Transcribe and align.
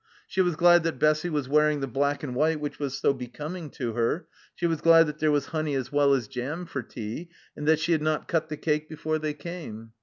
She 0.25 0.41
was 0.41 0.55
glad 0.55 0.81
that 0.81 0.97
Bessie 0.97 1.29
was 1.29 1.47
wearing 1.47 1.79
the 1.79 1.85
black 1.85 2.23
and 2.23 2.33
white 2.33 2.59
which 2.59 2.79
was 2.79 2.97
so 2.97 3.13
becoming 3.13 3.69
to 3.73 3.93
her. 3.93 4.25
She 4.55 4.65
was 4.65 4.81
glad 4.81 5.05
that 5.05 5.19
there 5.19 5.29
was 5.29 5.45
honey 5.45 5.75
as 5.75 5.91
well 5.91 6.15
as 6.15 6.27
jam 6.27 6.65
for 6.65 6.81
tea, 6.81 7.29
and 7.55 7.67
that 7.67 7.79
she 7.79 7.91
had 7.91 8.01
not 8.01 8.27
cut 8.27 8.49
the 8.49 8.57
cake 8.57 8.89
before 8.89 9.19
they 9.19 9.35
came. 9.35 9.91